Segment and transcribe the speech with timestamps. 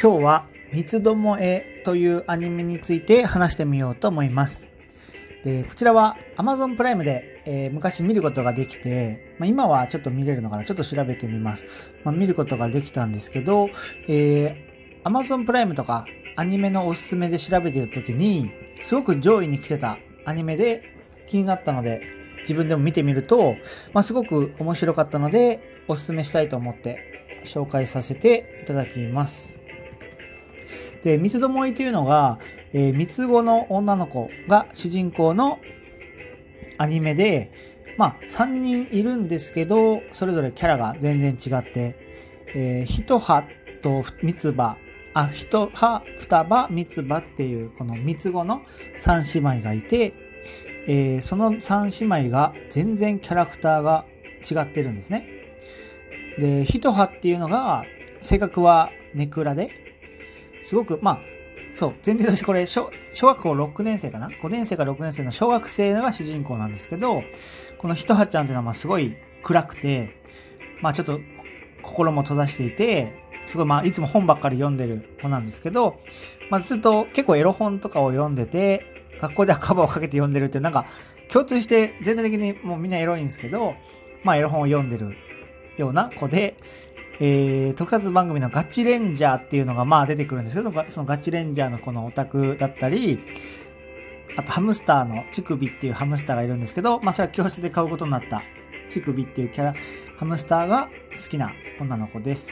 [0.00, 4.68] 今日は三つどもえというアニメについて話してみようと思います。
[5.44, 10.64] でこちらは Amazon プライムで、えー、昔見ることができて、まあ、今はちょっと見れるのかな？
[10.64, 11.66] ちょっと調べてみます。
[12.04, 13.70] まあ、見ることができたんですけど、
[14.08, 18.50] えー、Amazon プライムとかアニメのおすすめで調べてる時に
[18.80, 20.82] すごく上位に来てたアニメで
[21.28, 22.02] 気になったので
[22.42, 23.56] 自分でも見てみると、
[23.92, 27.17] まあ、すごく面白かったのでおすすめしたいと思って
[27.48, 29.56] 紹介させていただきます。
[31.02, 32.38] で、三つどもえというのが、
[32.72, 35.58] えー、三つ子の女の子が主人公の
[36.76, 37.52] アニメで、
[37.96, 41.96] まあ、3人いるんですけど、それぞれキャラが全然違って、
[42.54, 43.44] えー、一葉
[43.82, 44.76] と三つ葉、
[45.14, 48.62] あ、一葉、二葉、三つ葉っていう、この三つ子の
[48.96, 50.14] 3姉妹がいて、
[50.86, 54.06] えー、その3姉妹が全然キャラクターが
[54.48, 55.37] 違ってるんですね。
[56.38, 57.84] で、一葉っていうのが、
[58.20, 59.70] 性格はネクラで、
[60.62, 61.18] すごく、まあ、
[61.74, 67.22] そう、前提としてこれ小、小学校6年生かな ?5 年生か6年生の小学生が主人公なんですけど、
[67.78, 70.20] このひとはちゃんっていうのはまあすごい暗くて、
[70.80, 71.20] まあちょっと
[71.82, 73.12] 心も閉ざしていて、
[73.46, 76.00] すごいまあいつも本ばっかり読んでる子なんですけど、
[76.50, 78.84] まあずっと結構エロ本とかを読んでて、
[79.20, 80.86] 学校ではカバーをかけて読んでるって、なんか
[81.30, 83.74] 共通して全体的にもうみんなエロいんですけど、
[84.24, 85.16] まあエロ本を読んでる
[85.78, 86.56] ような子で、
[87.20, 93.18] えー、特撮番組のガチレンジャーっていうのがまあ出てくるんですけど、そのガチレンジャーのこのオタクだったり、
[94.36, 98.42] あとハムスターのチクビっていうハムスターがいるんですけど、まあそれは教室で買うことになった
[98.88, 99.74] チクビっていうキャラ、
[100.16, 102.50] ハムスターが好きな女の子です。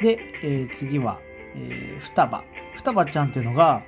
[0.00, 1.20] で、えー、次は、
[1.54, 2.44] えー、双葉。
[2.74, 3.82] 双葉ちゃんっていうのが、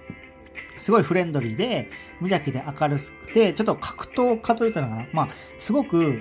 [0.79, 6.21] すごいフレンドリーで、無邪気で明るくて、ちょっと格闘家というかな、まあ、すごく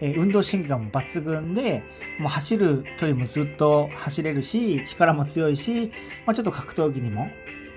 [0.00, 1.82] え運動神経も抜群で、
[2.18, 5.92] もう走る距離もずっと走れるし、力も強いし、
[6.24, 7.28] まあ、ちょっと格闘技にも、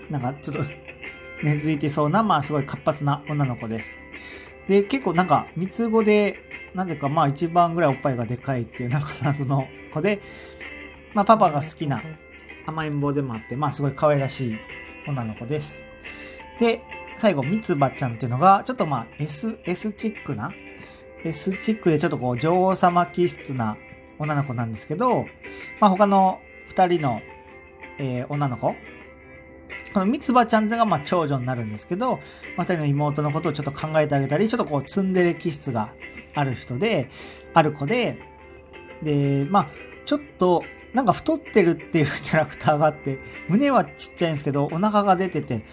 [0.09, 0.63] なんかちょっと
[1.43, 3.97] 根付いてそうな、まあすごい活発な女の子です。
[4.67, 6.37] で、結構なんか三つ子で、
[6.75, 10.21] なぜかまあ一番ぐらいおっぱいがでかいっていうなんか謎の子で、
[11.13, 12.01] まあパパが好きな
[12.65, 14.57] 甘えん坊でもあって、まあすごい可愛らしい
[15.07, 15.85] 女の子です。
[16.59, 16.81] で、
[17.17, 20.53] 最後、三つ葉ちゃんっていうのが、ちょっとまあ S、S チックな、
[21.23, 23.77] S チックでちょっとこう女王様気質な
[24.19, 25.25] 女の子なんですけど、
[25.79, 27.21] まあ、他の二人の、
[27.97, 28.75] えー、女の子、
[29.93, 32.19] この三つ葉ちゃんがまあ長女になるんですけど、
[32.55, 35.93] まあ、二人の妹のことをちょっと考えてあげたり、ちょっとこうツンデレ気質が
[36.33, 37.09] ある人で、
[37.53, 38.19] ある子で、
[39.03, 39.67] で、まあ、
[40.05, 45.63] ちょっと、なんか太ってるっていうキャラクターがあって、胸はちっちゃいんですけど、お腹が出てて、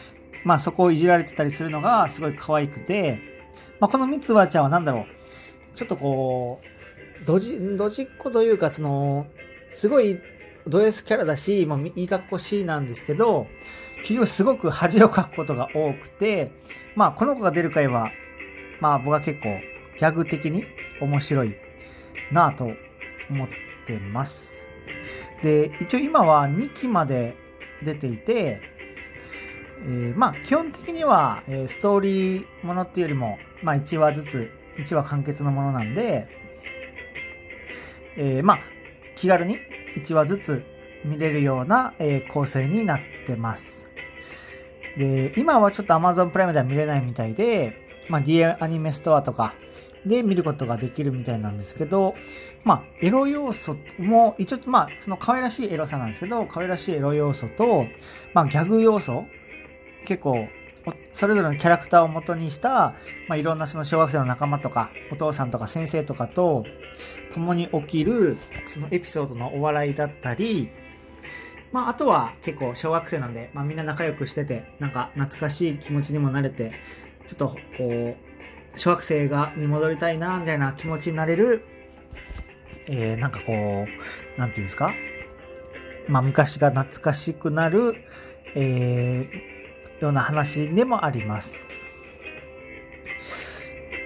[0.44, 3.37] まあそこをいじられてたりするのがすごい可愛くて、
[3.80, 6.60] まあこの三つ葉ちゃんは何だろう、ちょっとこ
[7.22, 9.26] う、ドジ、ドジっ子というか、その、
[9.68, 10.18] すごい
[10.66, 13.46] ド S キャラだし、まあ、いい格好しいなんですけど、
[14.02, 16.52] 結局すごく恥をかくことが多くて、
[16.94, 18.10] まあ、この子が出る回は、
[18.80, 19.58] まあ、僕は結構、
[19.98, 20.64] ギャグ的に
[21.00, 21.56] 面白い
[22.30, 22.70] なぁと
[23.30, 23.48] 思っ
[23.86, 24.64] てます。
[25.42, 27.34] で、一応今は2期まで
[27.82, 28.60] 出ていて、
[29.84, 36.28] えー、まあ、基本的には、えー、ストーリーものっていうよりも、まあ、1話ずつ1話完結のものなんで、
[38.16, 38.58] えー、まあ、
[39.14, 39.58] 気軽に
[39.96, 40.64] 1話ずつ
[41.04, 43.88] 見れるような、えー、構成になってます。
[44.96, 49.54] で、今はちょっと Amazon プライムでは見れないみたいで、まあ、D アニメストアとか
[50.04, 52.14] で見ることができるみたいなんですけど、
[52.64, 57.86] まあ、エロ要素も、一応、まあ、その可愛らしいエロさなんですけど、可愛らしいエロ要素と、
[58.34, 59.26] まあ、ギャグ要素、
[60.04, 60.48] 結構
[61.12, 62.94] それぞれのキャラクターを元にした、
[63.28, 66.64] まあ、いろんなその小学生の仲間とか、お父さんとか先生とかと
[67.34, 70.70] 共に起きる、そのエピソードのお笑いだったり、
[71.72, 76.72] まあ、あとは結構小学生なんで、まあ、みんな仲良くしてて、なんか懐かしい気持ちにもなれて、
[77.26, 78.16] ちょっとこう、
[78.78, 81.64] 小学生がに戻りたいな、みたいな気持ちになれる、
[82.86, 84.94] えー、なんかこう、なんていうんですか？
[86.08, 87.96] まあ、昔が懐かしくなる、
[88.54, 89.57] えー、
[90.00, 91.66] ような話でもあります。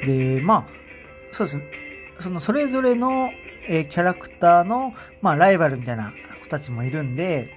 [0.05, 0.83] で、まあ、
[1.33, 1.65] そうですね。
[2.19, 3.31] そのそれぞれの、
[3.69, 6.13] えー、キャラクターの、まあ、ライバルみたいな
[6.43, 7.51] 子たちもいるんで、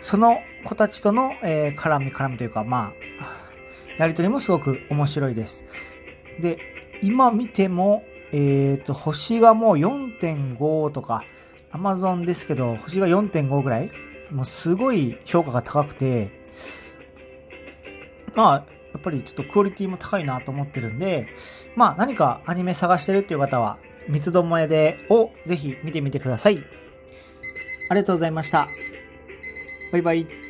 [0.00, 5.64] その子たちとの、えー、絡み絡みというか、まあ、やりとりもすごく面白いです。
[6.40, 6.58] で、
[7.02, 11.24] 今見ても、えっ、ー、と、星がもう4.5とか、
[11.72, 13.90] Amazon ですけど、星が4.5ぐらい
[14.32, 16.30] もうすごい評価が高くて、
[18.34, 18.54] まあ、
[18.92, 21.28] やっぱりちょっとクオリティも高いなと思ってるんで、
[21.76, 23.78] まあ何かアニメ探してるっていう方は、
[24.08, 26.62] 三つどもえでをぜひ見てみてください。
[27.88, 28.66] ありがとうございました。
[29.92, 30.49] バイバイ。